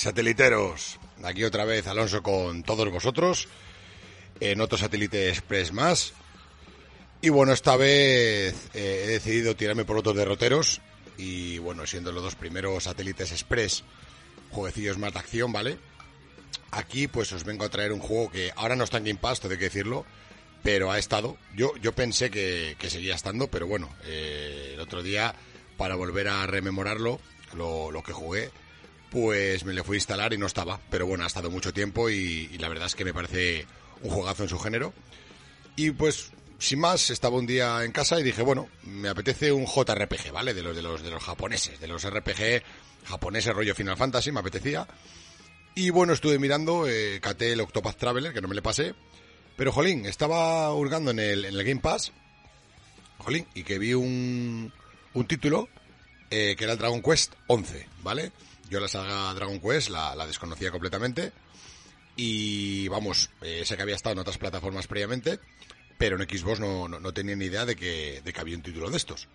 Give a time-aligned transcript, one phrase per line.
[0.00, 0.98] Sateliteros.
[1.22, 3.48] Aquí otra vez Alonso con todos vosotros
[4.40, 6.12] en otro satélite express más.
[7.20, 10.80] Y bueno, esta vez eh, he decidido tirarme por otros derroteros
[11.16, 13.84] y bueno, siendo los dos primeros satélites express,
[14.50, 15.78] jueguecillos más de acción, ¿vale?
[16.70, 19.40] Aquí pues os vengo a traer un juego que ahora no está en Game Pass,
[19.40, 20.04] tengo que decirlo,
[20.62, 21.38] pero ha estado.
[21.54, 25.34] Yo, yo pensé que, que seguía estando, pero bueno, eh, el otro día
[25.76, 27.20] para volver a rememorarlo,
[27.54, 28.50] lo, lo que jugué,
[29.14, 30.80] pues me le fui a instalar y no estaba.
[30.90, 33.64] Pero bueno, ha estado mucho tiempo y, la verdad es que me parece
[34.02, 34.92] un juegazo en su género.
[35.76, 39.66] Y pues, sin más, estaba un día en casa y dije, bueno, me apetece un
[39.66, 40.52] JRPG, ¿vale?
[40.52, 42.64] De los, de los, de los japoneses, de los RPG
[43.04, 44.88] japoneses rollo Final Fantasy, me apetecía.
[45.76, 48.96] Y bueno, estuve mirando, eh, caté el Octopath Traveler, que no me le pasé.
[49.56, 52.10] Pero, jolín, estaba hurgando en el, en el Game Pass,
[53.18, 54.72] jolín, y que vi un,
[55.12, 55.68] un título
[56.32, 58.32] eh, que era el Dragon Quest 11, ¿vale?
[58.74, 61.30] Yo la saga Dragon Quest la, desconocía completamente
[62.16, 65.38] y vamos, eh, sé que había estado en otras plataformas previamente,
[65.96, 68.64] pero en Xbox no, no, no tenía ni idea de que, de que había un
[68.64, 69.28] título de estos.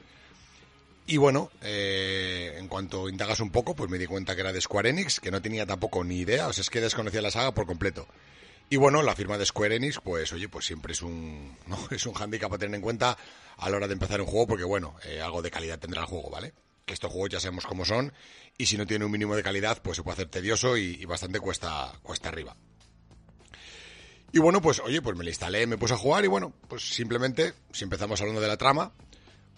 [1.08, 4.60] Y bueno, eh, en cuanto indagas un poco, pues me di cuenta que era de
[4.60, 7.54] Square Enix, que no tenía tampoco ni idea, o sea, es que desconocía la saga
[7.54, 8.10] por completo.
[8.70, 11.78] Y bueno, la firma de Square Enix, pues oye, pues siempre es un, ¿no?
[11.92, 13.18] es un hándicap a tener en cuenta
[13.56, 16.08] a la hora de empezar un juego, porque bueno, eh, algo de calidad tendrá el
[16.08, 16.52] juego, ¿vale?
[16.90, 18.12] Que estos juegos ya sabemos cómo son,
[18.58, 21.40] y si no tiene un mínimo de calidad, pues se puede hacer tedioso y, bastante
[21.40, 22.58] cuesta, cuesta arriba.
[24.32, 26.96] Y bueno, pues oye, pues me la instalé, me puse a jugar y bueno, pues
[26.96, 28.92] simplemente, si empezamos hablando de la trama,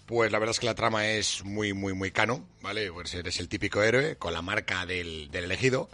[0.08, 2.92] pues la verdad es que la trama es muy, muy, muy cano, ¿vale?
[2.92, 5.90] Pues eres el típico héroe con la marca del, elegido,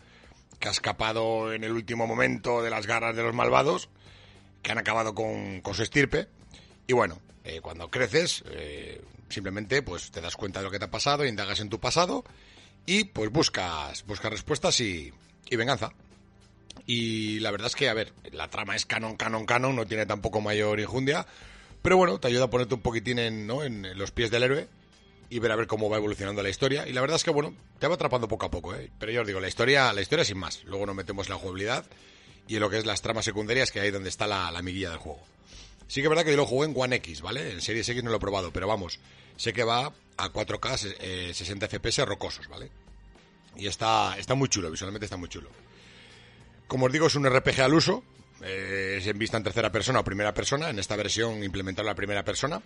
[0.57, 3.89] que ha escapado en el último momento de las garras de los malvados,
[4.63, 6.29] que han acabado con, con su estirpe.
[6.87, 10.85] Y bueno, eh, cuando creces, eh, simplemente pues te das cuenta de lo que te
[10.85, 12.23] ha pasado, indagas en tu pasado
[12.85, 15.13] y pues buscas, buscas respuestas y,
[15.49, 15.91] y venganza.
[16.85, 20.05] Y la verdad es que, a ver, la trama es canon, canon, canon, no tiene
[20.05, 21.27] tampoco mayor injundia.
[21.81, 23.63] Pero bueno, te ayuda a ponerte un poquitín en, ¿no?
[23.63, 24.67] en los pies del héroe
[25.29, 26.87] y ver a ver cómo va evolucionando la historia.
[26.87, 28.89] Y la verdad es que, bueno, te va atrapando poco a poco, ¿eh?
[28.97, 30.63] Pero yo os digo, la historia, la historia sin más.
[30.63, 31.85] Luego nos metemos en la jugabilidad
[32.47, 34.89] y en lo que es las tramas secundarias, que ahí donde está la, la miguilla
[34.89, 35.19] del juego.
[35.87, 37.51] Sí que es verdad que yo lo jugué en One X, ¿vale?
[37.51, 38.99] En Series X no lo he probado, pero vamos,
[39.37, 42.69] sé que va a 4K, eh, 60 FPS rocosos, ¿vale?
[43.55, 45.49] Y está, está muy chulo, visualmente está muy chulo.
[46.67, 48.03] Como os digo, es un RPG al uso.
[48.43, 50.69] Eh, es en vista en tercera persona o primera persona.
[50.69, 52.61] En esta versión implementar la primera persona.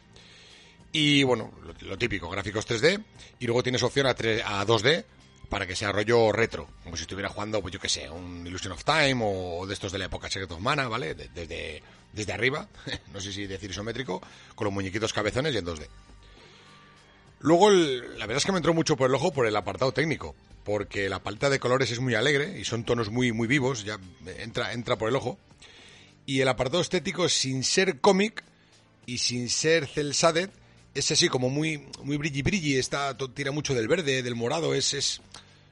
[0.91, 1.51] Y bueno,
[1.81, 3.03] lo, típico, gráficos 3D.
[3.39, 5.05] Y luego tienes opción a, 3, a 2D
[5.49, 6.67] para que sea rollo retro.
[6.83, 9.91] Como si estuviera jugando, pues yo que sé, un Illusion of Time o de estos
[9.91, 11.13] de la época Secret of Mana, ¿vale?
[11.13, 11.83] Desde,
[12.13, 12.67] desde arriba,
[13.13, 14.21] no sé si decir isométrico,
[14.55, 15.87] con los muñequitos cabezones y en 2D.
[17.39, 20.35] Luego, la verdad es que me entró mucho por el ojo por el apartado técnico,
[20.63, 23.99] porque la paleta de colores es muy alegre y son tonos muy, muy vivos, ya
[24.37, 25.39] entra, entra por el ojo.
[26.27, 28.43] Y el apartado estético, sin ser cómic
[29.07, 30.51] y sin ser cel shaded,
[30.93, 34.93] es así como muy, muy brilli brilli, está, tira mucho del verde, del morado, es,
[34.93, 35.21] es...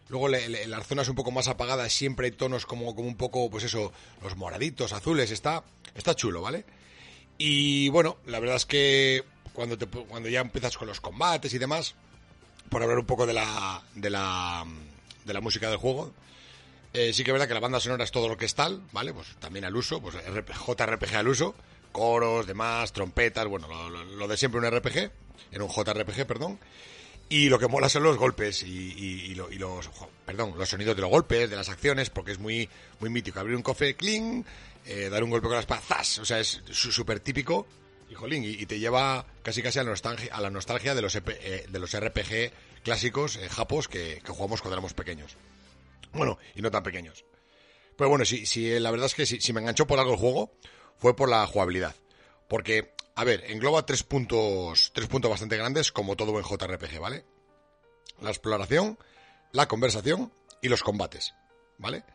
[0.09, 3.15] Luego le, le, las zonas un poco más apagadas siempre hay tonos como, como un
[3.15, 5.63] poco, pues eso, los moraditos, azules, está,
[5.95, 6.65] está chulo, ¿vale?
[7.37, 9.23] Y bueno, la verdad es que
[9.53, 11.95] cuando, te, cuando ya empiezas con los combates y demás,
[12.69, 14.65] por hablar un poco de la, de la,
[15.25, 16.11] de la música del juego,
[16.93, 18.81] eh, sí que es verdad que la banda sonora es todo lo que es tal,
[18.91, 19.13] ¿vale?
[19.13, 21.55] Pues también al uso, pues JRPG al uso,
[21.91, 25.11] coros, demás, trompetas, bueno, lo, de siempre un RPG,
[25.51, 26.59] en un JRPG, perdón.
[27.29, 29.89] Y lo que mola son los golpes y, los,
[30.25, 32.67] perdón, los sonidos de los golpes, de las acciones, porque es muy,
[32.99, 33.39] muy mítico.
[33.39, 34.43] Abrir un cofre, cling,
[34.85, 37.67] eh, dar un golpe con las espada, O sea, es súper típico
[38.09, 41.15] y, jolín, y, te lleva casi casi a la nostalgia, a la nostalgia de, los,
[41.15, 42.51] eh, de los RPG
[42.83, 45.37] clásicos eh, japos que, jugamos cuando éramos pequeños.
[46.13, 47.23] Bueno, y no tan pequeños.
[47.95, 50.51] Pero bueno, si, si la verdad es que si, me enganchó por algo el juego,
[50.97, 51.95] fue por la jugabilidad.
[52.47, 57.25] Porque, a ver, engloba tres puntos, tres puntos bastante grandes, como todo buen JRPG, ¿vale?
[58.21, 58.97] La exploración,
[59.51, 60.31] la conversación
[60.61, 61.33] y los combates,
[61.77, 62.05] ¿vale?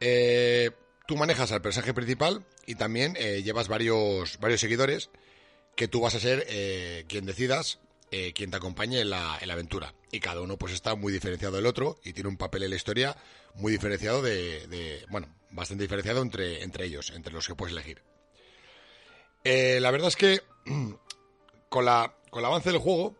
[0.00, 0.72] Eh,
[1.06, 5.10] tú manejas al personaje principal y también eh, llevas varios, varios seguidores
[5.76, 7.78] que tú vas a ser eh, quien decidas,
[8.10, 9.94] eh, quien te acompañe en la, en la, aventura.
[10.10, 12.76] Y cada uno pues está muy diferenciado del otro y tiene un papel en la
[12.76, 13.16] historia
[13.54, 18.02] muy diferenciado de, bueno, bastante diferenciado entre, entre ellos, entre los que puedes elegir.
[19.44, 20.40] La verdad es que
[21.68, 23.14] con, la, con el avance del juego,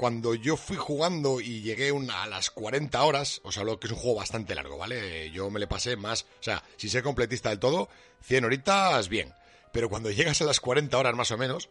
[0.00, 3.98] cuando yo fui jugando y llegué a las 40 horas, os hablo que es un
[3.98, 5.30] juego bastante largo, ¿vale?
[5.30, 7.90] Yo me le pasé más, o sea, si ser completista del todo,
[8.22, 9.34] 100 horitas, bien.
[9.74, 11.68] Pero cuando llegas a las 40 horas más o menos,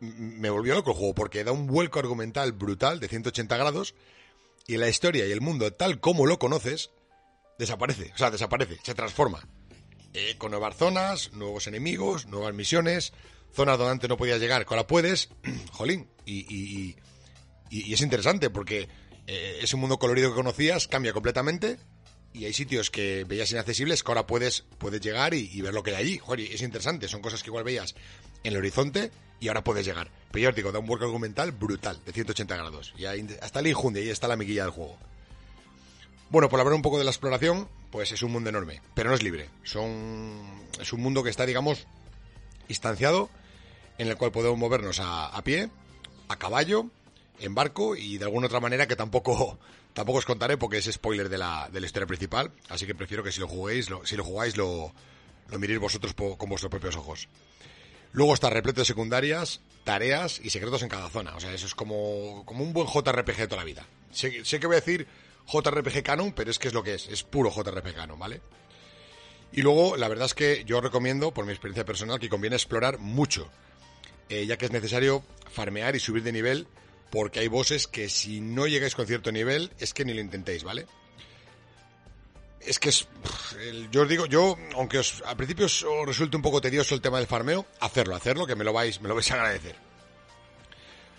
[0.00, 3.94] me volvió loco el juego, porque da un vuelco argumental brutal de 180 grados,
[4.66, 6.90] y la historia y el mundo tal como lo conoces,
[7.58, 9.48] desaparece, o sea, desaparece, se transforma.
[10.14, 13.12] Eh, con nuevas zonas, nuevos enemigos, nuevas misiones,
[13.52, 15.28] zonas donde antes no podías llegar, ahora puedes,
[15.72, 16.96] jolín, y
[17.70, 18.88] y, es interesante porque
[19.26, 21.78] eh, ese mundo colorido que conocías cambia completamente
[22.32, 25.94] y hay sitios que veías inaccesibles que ahora puedes, puedes llegar y, ver lo que
[25.94, 26.18] hay allí.
[26.18, 27.94] Joder, es interesante, son cosas que igual veías
[28.44, 30.10] en el horizonte y ahora puedes llegar.
[30.30, 32.94] Pero yo te digo, da un work argumental brutal, de 180 grados.
[32.96, 34.98] Y ahí, hasta el injundia, ahí está la amiguilla del juego.
[36.30, 39.16] Bueno, por hablar un poco de la exploración, pues es un mundo enorme, pero no
[39.16, 39.48] es libre.
[39.64, 40.40] Son,
[40.80, 41.86] es un mundo que está, digamos,
[42.68, 43.30] instanciado,
[43.98, 45.70] en el cual podemos movernos a, a pie,
[46.28, 46.86] a caballo,
[47.40, 49.58] en barco y de alguna otra manera que tampoco
[49.94, 53.22] tampoco os contaré porque es spoiler de la, de la historia principal, así que prefiero
[53.22, 54.92] que si lo juguéis, si lo jugáis lo,
[55.48, 57.28] lo miréis vosotros con vuestros propios ojos.
[58.12, 61.34] Luego está repleto de secundarias, tareas y secretos en cada zona.
[61.36, 63.86] O sea, eso es como, como un buen JRPG de toda la vida.
[64.10, 65.06] Sé, sé que voy a decir
[65.50, 67.08] JRPG canon, pero es que es lo que es.
[67.08, 68.40] Es puro JRPG canon, ¿vale?
[69.52, 72.98] Y luego, la verdad es que yo recomiendo, por mi experiencia personal, que conviene explorar
[72.98, 73.48] mucho.
[74.28, 76.68] Eh, ya que es necesario farmear y subir de nivel
[77.10, 80.64] porque hay bosses que si no llegáis con cierto nivel es que ni lo intentéis,
[80.64, 80.86] ¿vale?
[82.60, 83.08] Es que es,
[83.90, 87.18] yo os digo, yo, aunque os, al principio os, resulte un poco tedioso el tema
[87.18, 89.87] del farmeo, hacerlo, hacerlo, que me lo vais, me lo vais a agradecer.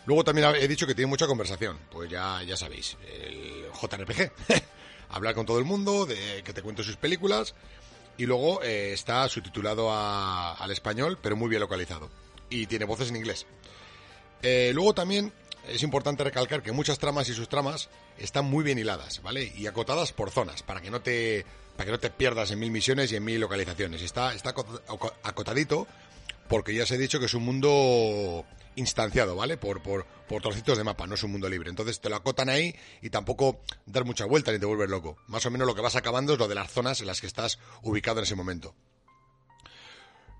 [0.05, 4.31] Luego también he dicho que tiene mucha conversación, pues ya, ya sabéis, el JRPG,
[5.09, 7.53] hablar con todo el mundo, de que te cuente sus películas,
[8.17, 12.09] y luego eh, está subtitulado al español, pero muy bien localizado,
[12.49, 13.45] y tiene voces en inglés.
[14.41, 15.31] Eh, luego también
[15.67, 19.51] es importante recalcar que muchas tramas y sus tramas están muy bien hiladas, ¿vale?
[19.55, 22.71] Y acotadas por zonas, para que no te, para que no te pierdas en mil
[22.71, 24.01] misiones y en mil localizaciones.
[24.01, 24.53] Está, está
[25.23, 25.87] acotadito
[26.47, 28.45] porque ya os he dicho que es un mundo
[28.79, 29.57] instanciado, ¿vale?
[29.57, 31.69] Por, por, por trocitos de mapa, no es un mundo libre.
[31.69, 35.17] Entonces te lo acotan ahí y tampoco dar mucha vuelta ni te vuelves loco.
[35.27, 37.27] Más o menos lo que vas acabando es lo de las zonas en las que
[37.27, 38.75] estás ubicado en ese momento.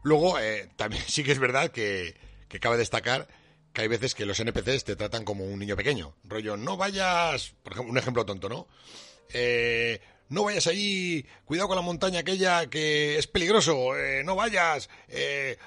[0.04, 2.16] Luego, eh, también sí que es verdad que,
[2.48, 3.28] que cabe destacar
[3.74, 6.16] que hay veces que los NPCs te tratan como un niño pequeño.
[6.24, 8.68] Rollo, no vayas, por ejemplo, un ejemplo tonto, ¿no?
[9.32, 14.90] Eh, no vayas ahí, cuidado con la montaña aquella que es peligroso, eh, no vayas.
[15.08, 15.58] Eh,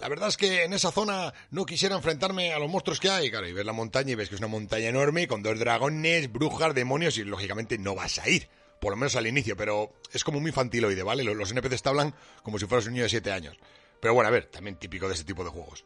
[0.00, 3.30] la verdad es que en esa zona no quisiera enfrentarme a los monstruos que hay.
[3.30, 6.32] Claro, y ves la montaña y ves que es una montaña enorme con dos dragones,
[6.32, 8.48] brujas, demonios y lógicamente no vas a ir.
[8.80, 11.22] Por lo menos al inicio, pero es como muy infantiloide, ¿vale?
[11.22, 13.56] Los NPCs te hablan como si fueras un niño de 7 años.
[14.00, 15.84] Pero bueno, a ver, también típico de ese tipo de juegos.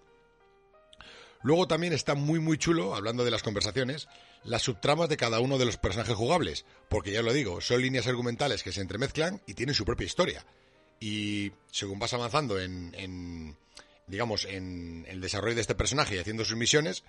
[1.42, 4.08] Luego también está muy muy chulo, hablando de las conversaciones,
[4.44, 8.06] las subtramas de cada uno de los personajes jugables, porque ya lo digo, son líneas
[8.06, 10.46] argumentales que se entremezclan y tienen su propia historia.
[11.00, 13.56] Y según vas avanzando en,
[14.06, 17.04] digamos, en el desarrollo de este personaje y haciendo sus misiones,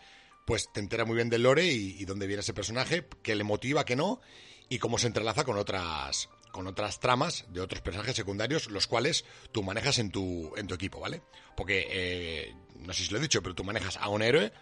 [0.46, 3.84] pues te entera muy bien del lore y, dónde viene ese personaje, qué le motiva,
[3.84, 4.22] qué no,
[4.70, 9.26] y cómo se entrelaza con otras, con otras tramas de otros personajes secundarios, los cuales
[9.52, 11.22] tú manejas en tu, en tu equipo, ¿vale?
[11.58, 14.54] Porque eh, no sé si lo he dicho, pero tú manejas a un héroe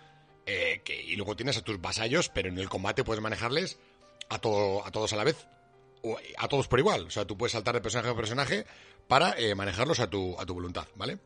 [0.46, 3.78] eh, que, y luego tienes a tus vasallos, pero en el combate puedes manejarles
[4.30, 5.48] a, todo, a todos a la vez,
[6.02, 7.08] o a todos por igual.
[7.08, 8.66] O sea, tú puedes saltar de personaje a personaje
[9.08, 11.20] para eh, manejarlos a tu, a tu voluntad, ¿vale?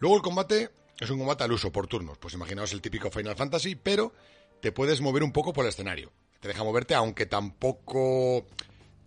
[0.00, 2.18] Luego el combate es un combate al uso por turnos.
[2.18, 4.12] Pues imaginaos el típico Final Fantasy, pero
[4.60, 6.10] te puedes mover un poco por el escenario.
[6.40, 8.46] Te deja moverte, aunque tampoco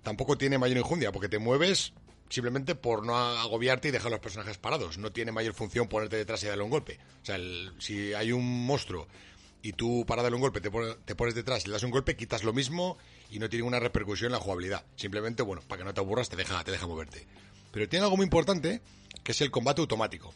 [0.04, 1.94] tampoco tiene mayor injundia, porque te mueves
[2.30, 4.98] simplemente por no agobiarte y dejar los personajes parados.
[4.98, 7.00] No tiene mayor función ponerte detrás y darle un golpe.
[7.22, 7.38] O sea,
[7.80, 9.08] si hay un monstruo
[9.62, 10.70] y tú para darle un golpe te,
[11.06, 12.98] te, pones detrás y le das un golpe, quitas lo mismo
[13.32, 14.86] y no tiene ninguna repercusión en la jugabilidad.
[14.96, 17.26] Simplemente, bueno, para que no te aburras, te deja, te deja moverte.
[17.72, 18.82] Pero tiene algo muy importante,
[19.24, 20.34] que es el combate automático.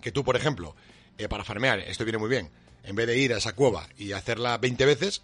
[0.00, 0.74] Que tú, por ejemplo,
[1.18, 2.50] eh, para farmear, esto viene muy bien,
[2.84, 5.22] en vez de ir a esa cueva y hacerla 20 veces,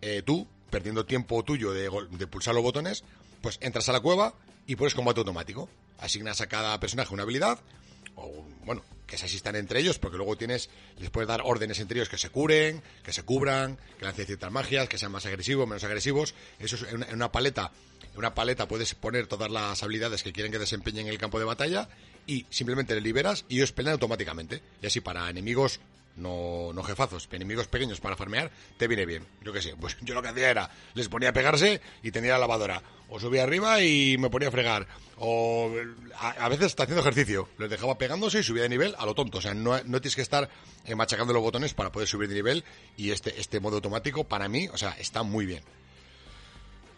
[0.00, 3.04] eh, tú, perdiendo tiempo tuyo de, de pulsar los botones,
[3.40, 4.34] pues entras a la cueva
[4.66, 5.68] y pones combate automático.
[5.98, 7.58] Asignas a cada personaje una habilidad,
[8.16, 11.98] o bueno, que se asistan entre ellos, porque luego tienes, les puedes dar órdenes entre
[11.98, 15.68] ellos que se curen, que se cubran, que lancen ciertas magias, que sean más agresivos,
[15.68, 16.34] menos agresivos.
[16.58, 17.70] Eso es en una paleta.
[18.12, 21.38] En una paleta puedes poner todas las habilidades que quieren que desempeñen en el campo
[21.38, 21.88] de batalla
[22.26, 24.62] y simplemente le liberas y ellos pelean automáticamente.
[24.82, 25.80] Y así para enemigos
[26.16, 29.26] no, no jefazos, enemigos pequeños para farmear, te viene bien.
[29.42, 32.32] Yo qué sé, pues yo lo que hacía era, les ponía a pegarse y tenía
[32.32, 32.82] la lavadora.
[33.08, 34.86] O subía arriba y me ponía a fregar.
[35.18, 35.70] O
[36.18, 37.48] a, veces está haciendo ejercicio.
[37.58, 39.38] Les dejaba pegándose y subía de nivel a lo tonto.
[39.38, 40.48] O sea, no, no tienes que estar
[40.84, 42.64] eh, machacando los botones para poder subir de nivel.
[42.96, 45.62] Y este, este modo automático, para mí, o sea, está muy bien.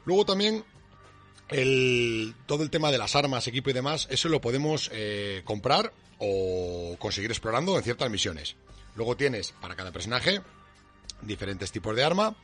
[0.06, 0.64] Luego también
[1.48, 5.92] el, todo el tema de las armas, equipo y demás, eso lo podemos eh, comprar
[6.18, 8.56] o conseguir explorando en ciertas misiones.
[8.96, 10.40] Luego tienes para cada personaje
[11.22, 12.36] diferentes tipos de arma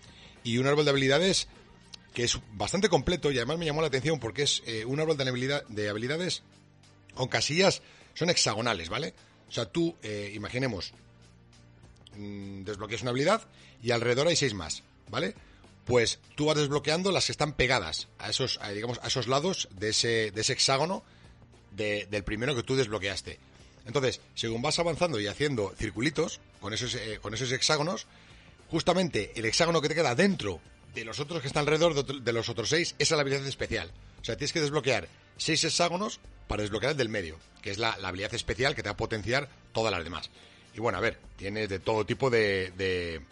[0.44, 1.48] y un árbol de habilidades
[2.14, 5.16] que es bastante completo y además me llamó la atención porque es eh, un árbol
[5.16, 6.42] de, de habilidades
[7.14, 7.82] con casillas,
[8.14, 9.14] son hexagonales, ¿vale?
[9.48, 10.92] O sea, tú, eh, imaginemos,
[12.16, 13.46] mm, desbloqueas una habilidad
[13.82, 15.34] y alrededor hay seis más, ¿vale?
[15.84, 19.90] Pues tú vas desbloqueando las que están pegadas a esos, digamos, a esos lados de
[19.90, 21.04] ese, de ese hexágono
[21.72, 23.38] del primero que tú desbloqueaste.
[23.86, 28.06] Entonces, según vas avanzando y haciendo circulitos con esos, eh, con esos hexágonos,
[28.70, 30.60] justamente el hexágono que te queda dentro
[30.94, 33.90] de los otros que están alrededor de, los otros seis, esa es la habilidad especial.
[34.20, 37.92] O sea, tienes que desbloquear seis hexágonos para desbloquear el del medio, que es la,
[37.92, 40.30] habilidad especial que te va a potenciar todas las demás.
[40.74, 43.22] Y bueno, a ver, tienes de todo tipo de, de,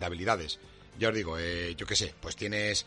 [0.00, 0.58] habilidades.
[0.98, 2.86] Ya os digo, eh, yo qué sé, pues tienes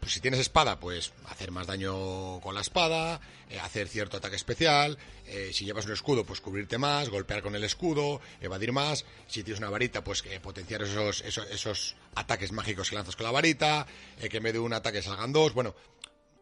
[0.00, 4.36] pues si tienes espada, pues hacer más daño con la espada, eh, hacer cierto ataque
[4.36, 9.04] especial, eh, si llevas un escudo, pues cubrirte más, golpear con el escudo, evadir más,
[9.26, 13.32] si tienes una varita, pues eh, potenciar esos, esos, ataques mágicos que lanzas con la
[13.32, 13.86] varita,
[14.18, 15.74] que en vez de un ataque salgan dos, bueno,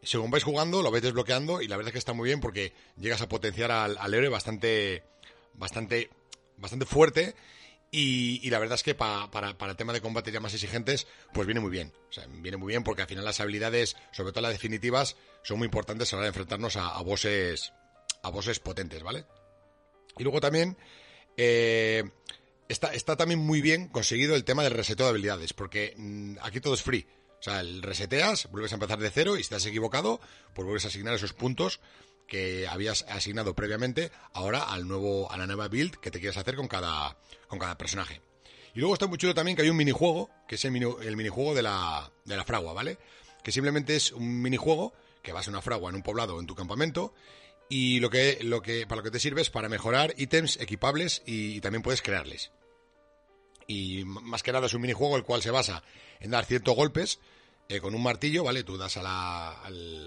[0.01, 2.73] según vais jugando lo vais desbloqueando y la verdad es que está muy bien porque
[2.97, 5.03] llegas a potenciar al, al héroe bastante,
[5.53, 6.09] bastante,
[6.57, 7.35] bastante fuerte
[7.89, 9.29] y, la verdad es que para,
[9.59, 11.93] el tema de combate ya más exigentes, pues viene muy bien.
[12.09, 15.57] O sea, viene muy bien porque al final las habilidades, sobre todo las definitivas, son
[15.57, 19.25] muy importantes a la hora de enfrentarnos a, a a bosses potentes, ¿vale?
[20.17, 20.77] Y luego también,
[21.37, 22.03] eh,
[22.67, 26.59] está, está también muy bien conseguido el tema del reseteo de habilidades, porque mm, aquí
[26.59, 27.07] todo es free.
[27.39, 30.19] O sea, el reseteas, vuelves a empezar de cero y si te has equivocado,
[30.53, 31.79] pues vuelves a asignar esos puntos
[32.27, 36.55] que habías asignado previamente ahora al nuevo, a la nueva build que te quieres hacer
[36.55, 37.17] con cada,
[37.47, 38.21] con cada personaje.
[38.75, 41.63] Y luego está muy chulo también que hay un minijuego, que es el, minijuego de
[41.63, 42.99] la, de la fragua, ¿vale?
[43.43, 44.93] Que simplemente es un minijuego
[45.23, 47.13] que vas a una fragua en un poblado o en tu campamento
[47.69, 51.21] y lo que, lo que, para lo que te sirve es para mejorar ítems equipables
[51.25, 52.51] y, también puedes crearles.
[53.67, 55.83] Y más que nada es un minijuego el cual se basa
[56.19, 57.19] en dar ciertos golpes
[57.67, 58.63] eh, con un martillo, ¿vale?
[58.63, 59.05] Tú das al,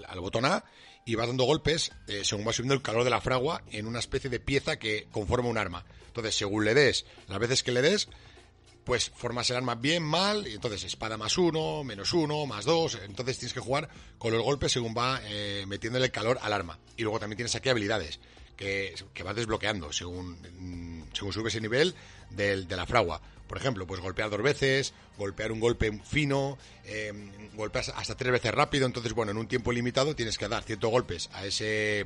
[0.07, 0.63] al, botón A
[1.05, 3.99] y vas dando golpes eh, según va subiendo el calor de la fragua en una
[3.99, 5.85] especie de pieza que conforma un arma.
[6.07, 8.07] Entonces, según le des, las veces que le des,
[8.83, 12.97] pues formas el arma bien, mal, y entonces espada más uno, menos uno, más dos,
[13.03, 16.79] entonces tienes que jugar con los golpes según va eh, metiéndole el calor al arma.
[16.97, 18.19] Y luego también tienes aquí habilidades
[18.61, 21.95] que, que vas desbloqueando según, mm, según subes el nivel
[22.29, 23.19] de la fragua.
[23.47, 27.11] Por ejemplo, pues golpear dos veces, golpear un golpe fino, eh,
[27.53, 28.85] golpear hasta tres veces rápido.
[28.85, 32.05] Entonces, bueno, en un tiempo limitado tienes que dar ciertos golpes a ese,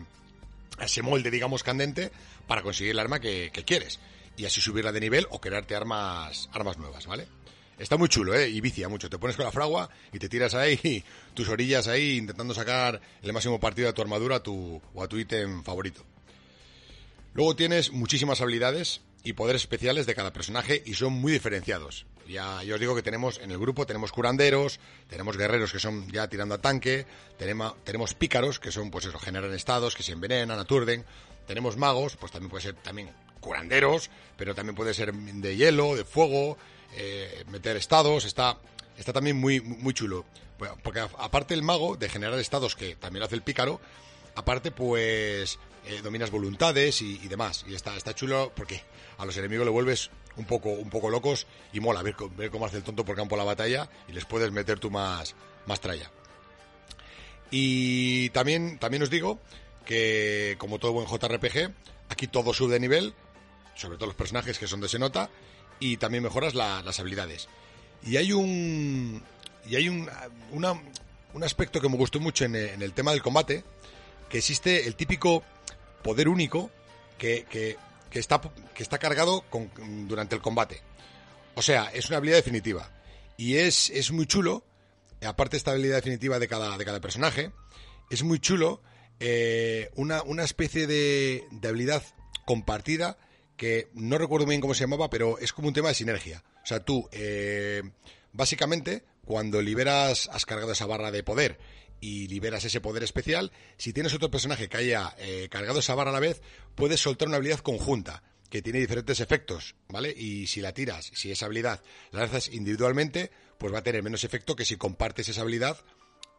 [0.79, 2.11] a ese molde, digamos, candente
[2.47, 3.99] para conseguir el arma que, quieres.
[4.37, 7.27] Y así subirla de nivel o crearte armas, armas nuevas, ¿vale?
[7.77, 8.49] Está muy chulo, ¿eh?
[8.49, 9.09] Y vicia mucho.
[9.09, 11.03] Te pones con la fragua y te tiras ahí
[11.35, 15.17] tus orillas ahí intentando sacar el máximo partido a tu armadura tu, o a tu
[15.17, 16.14] ítem favorito.
[17.35, 22.05] Luego tienes muchísimas habilidades y poderes especiales de cada personaje y son muy diferenciados.
[22.29, 26.29] Ya, os digo que tenemos en el grupo tenemos curanderos, tenemos guerreros que son ya
[26.29, 27.05] tirando a tanque,
[27.37, 31.03] tenemos, pícaros que son pues eso, generan estados, que se envenenan, aturden,
[31.45, 33.11] tenemos magos, pues también puede ser también
[33.41, 36.57] curanderos, pero también puede ser de hielo, de fuego,
[36.93, 38.57] eh, meter estados, está,
[38.97, 40.23] está también muy, muy chulo.
[40.81, 43.81] Porque aparte el mago de generar estados que también hace el pícaro,
[44.35, 47.65] aparte pues eh, dominas voluntades y, demás.
[47.67, 48.81] Y está, está chulo porque
[49.17, 52.65] a los enemigos le vuelves un poco, un poco locos y mola ver, ver cómo
[52.65, 56.11] hace el tonto por campo la batalla y les puedes meter tú más, más tralla.
[57.51, 59.39] Y también, también os digo
[59.85, 61.71] que, como todo buen JRPG,
[62.09, 63.13] aquí todo sube de nivel,
[63.75, 65.29] sobre todo los personajes que son de Senota,
[65.79, 67.47] y también mejoras las habilidades.
[68.03, 69.23] Y hay un.
[69.67, 70.09] Y hay un,
[70.51, 73.63] un aspecto que me gustó mucho en, el tema del combate,
[74.29, 75.43] que existe el típico
[76.03, 76.71] poder único
[77.17, 78.41] que, que, está,
[78.73, 79.69] que está cargado con,
[80.07, 80.81] durante el combate.
[81.55, 82.91] O sea, es una habilidad definitiva.
[83.37, 84.63] Y es, es muy chulo,
[85.25, 87.51] aparte de esta habilidad definitiva de cada, de cada personaje,
[88.09, 88.81] es muy chulo
[89.19, 92.03] eh, una, una, especie de, de, habilidad
[92.45, 93.17] compartida
[93.57, 96.43] que no recuerdo bien cómo se llamaba, pero es como un tema de sinergia.
[96.63, 97.83] O sea, tú, eh,
[98.33, 101.57] básicamente, cuando liberas, has cargado esa barra de poder
[101.99, 106.11] y liberas ese poder especial, si tienes otro personaje que haya eh, cargado esa barra
[106.11, 106.41] a la vez,
[106.75, 110.13] puedes soltar una habilidad conjunta que tiene diferentes efectos, ¿vale?
[110.15, 114.23] Y si la tiras, si esa habilidad la lanzas individualmente, pues va a tener menos
[114.23, 115.77] efecto que si compartes esa habilidad,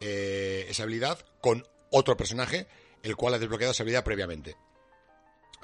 [0.00, 2.68] esa habilidad con otro personaje,
[3.02, 4.56] el cual ha desbloqueado esa habilidad previamente.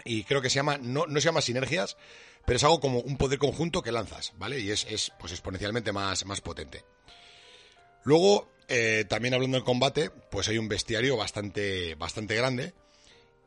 [0.04, 1.96] Y creo que se llama, no, no se llama sinergias,
[2.44, 4.58] pero es algo como un poder conjunto que lanzas, ¿vale?
[4.58, 6.84] Y es, es pues exponencialmente más, más potente.
[8.04, 12.74] Luego, eh, también hablando del combate, pues hay un bestiario bastante, bastante grande.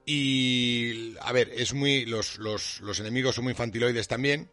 [0.05, 4.49] Y, a ver, es muy, los, los, los enemigos son muy infantiloides también,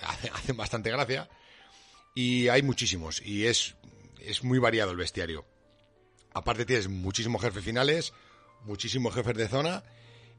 [0.32, 1.28] hacen bastante gracia.
[2.14, 3.74] Y hay muchísimos, y es,
[4.20, 5.44] es muy variado el bestiario.
[6.32, 8.12] Aparte tienes muchísimos jefes finales,
[8.64, 9.84] muchísimos jefes de zona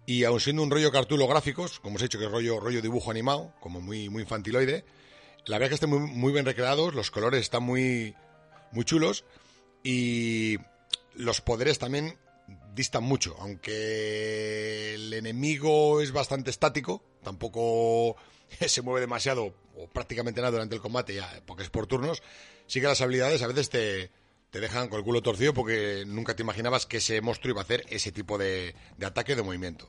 [0.06, 2.82] y aun siendo un rollo cartulo gráficos, como os he dicho que es rollo, rollo
[2.82, 4.86] dibujo animado, como muy, muy infantiloide,
[5.46, 8.16] la verdad que están muy, muy bien recreados, los colores están muy,
[8.72, 9.26] muy chulos
[9.86, 10.58] y
[11.14, 12.18] los poderes también
[12.74, 18.16] distan mucho, aunque el enemigo es bastante estático, tampoco
[18.68, 22.24] se mueve demasiado o prácticamente nada durante el combate, ya, porque es por turnos,
[22.66, 24.10] sí que las habilidades a veces te,
[24.50, 27.66] te dejan con el culo torcido porque nunca te imaginabas que ese monstruo iba a
[27.66, 29.88] hacer ese tipo de, de ataque de movimiento.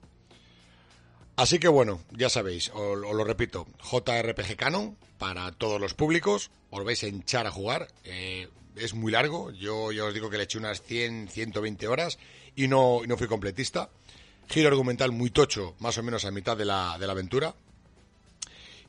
[1.36, 6.84] Así que bueno, ya sabéis, os, lo repito, JRPG Canon para todos los públicos, os
[6.84, 10.44] vais a hinchar a jugar, eh, es muy largo, yo ya os digo que le
[10.44, 12.18] eché unas 100, 120 horas
[12.54, 13.90] y no, no fui completista.
[14.48, 17.54] Giro argumental muy tocho, más o menos a mitad de la, de la aventura.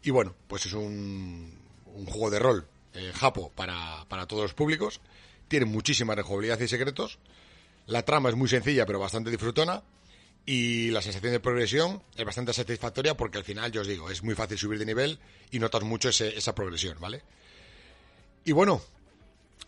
[0.03, 1.57] Y bueno, pues es un,
[2.05, 5.01] juego de rol eh, japo para, para todos los públicos
[5.47, 7.19] tiene muchísima rejugabilidad y secretos.
[7.85, 9.83] La trama es muy sencilla pero bastante disfrutona.
[10.45, 14.23] Y la sensación de progresión es bastante satisfactoria porque al final, yo os digo, es
[14.23, 15.19] muy fácil subir de nivel
[15.51, 17.21] y notas mucho esa progresión, ¿vale?
[18.45, 18.81] Y bueno,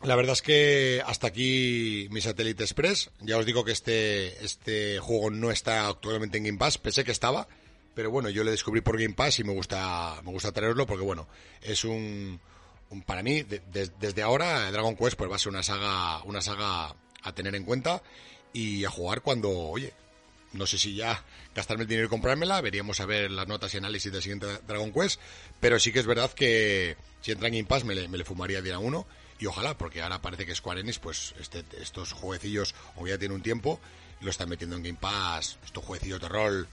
[0.04, 3.12] la verdad es que hasta aquí mi Satélite Express.
[3.20, 7.12] Ya os digo que este, este juego no está actualmente en Game Pass, pensé que
[7.12, 7.48] estaba,
[7.96, 11.04] pero bueno, yo le descubrí por Game Pass y me gusta, me gusta traerlo porque
[11.04, 11.28] bueno,
[11.62, 12.40] es un,
[13.06, 17.36] para mí, desde ahora, Dragon Quest pues va a ser una saga, una saga a
[17.36, 18.02] tener en cuenta
[18.54, 19.94] y a jugar cuando, oye,
[20.54, 23.78] no sé si ya gastarme el dinero y comprármela, veríamos a ver las notas y
[23.78, 25.20] análisis del siguiente Dragon Quest,
[25.60, 28.24] pero sí que es verdad que si entra en Game Pass me le, me le
[28.24, 29.06] fumaría día uno
[29.40, 33.34] y ojalá, porque ahora parece que Square Enix, pues este, estos jueguecillos, o ya tiene
[33.34, 33.80] un tiempo,
[34.22, 36.68] lo están metiendo en Game Pass, estos jueguecillos de rol,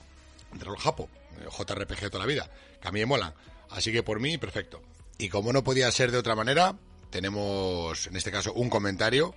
[0.53, 1.09] de rol japo,
[1.41, 2.51] eh, JRPG toda la vida,
[2.81, 3.33] que a mí me molan.
[3.71, 4.83] Así que por mí, perfecto.
[5.19, 6.77] Y como no podía ser de otra manera,
[7.11, 9.35] tenemos en este caso un comentario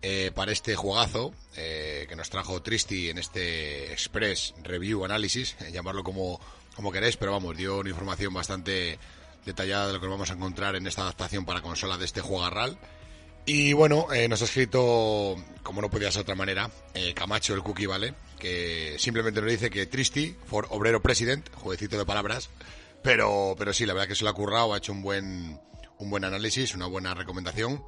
[0.00, 5.70] eh, para este juegazo eh, que nos trajo Tristi en este Express Review Análisis, eh,
[5.72, 6.40] llamarlo como,
[6.76, 8.98] como queréis, pero vamos, dio una información bastante
[9.48, 12.78] detallada de lo que vamos a encontrar en esta adaptación para consola de este juegarral.
[13.46, 16.70] Y bueno, nos ha escrito, como no podía ser de otra manera,
[17.14, 18.14] Camacho el Cookie, ¿vale?
[18.38, 22.50] Que simplemente nos dice que Tristi, for Obrero President, jueguecito de palabras,
[23.02, 25.58] pero, pero sí, la verdad que se lo ha currado, ha hecho un buen,
[25.98, 27.82] un buen análisis, una buena recomendación.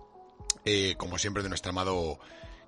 [0.65, 2.19] Eh, como siempre, de nuestro amado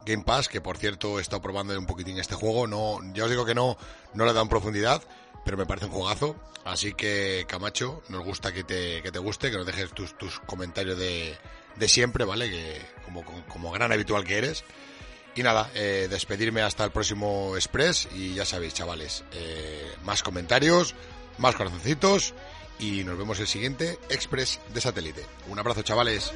[0.05, 2.67] Game Pass, que por cierto he estado probando un poquitín este juego.
[2.67, 3.77] No, ya os digo que no,
[4.15, 5.03] no le he dado en profundidad,
[5.45, 6.37] pero me parece un juegazo.
[6.65, 10.39] Así que, Camacho, nos gusta que te, que te guste, que nos dejes tus, tus
[10.41, 11.37] comentarios de,
[11.77, 12.51] de siempre, ¿vale?
[12.51, 14.65] Que, como, como gran habitual que eres.
[15.35, 20.95] Y nada, eh, despedirme hasta el próximo Express y ya sabéis, chavales, eh, más comentarios,
[21.39, 22.35] más corazoncitos
[22.79, 25.25] y nos vemos el siguiente Express de satélite.
[25.49, 26.33] Un abrazo chavales.